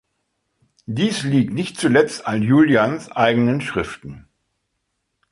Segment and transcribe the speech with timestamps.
[0.87, 4.27] Dies liegt nicht zuletzt an Julians eigenen Schriften.